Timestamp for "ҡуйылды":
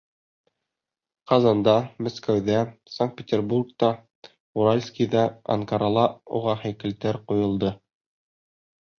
7.33-7.71